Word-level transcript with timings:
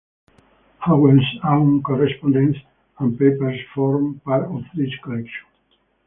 Howell's 0.79 1.35
own 1.43 1.83
correspondence 1.83 2.57
and 2.97 3.19
papers 3.19 3.59
form 3.75 4.19
part 4.25 4.45
of 4.45 4.63
this 4.75 4.89
collection. 5.03 5.45